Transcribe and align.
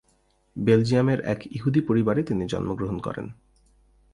বেলজিয়ামের 0.55 1.19
এক 1.23 1.39
ইহুদি 1.51 1.81
পরিবারে 1.81 2.21
তিনি 2.23 2.43
জন্মগ্রহণ 2.45 2.97
করেন। 2.99 3.25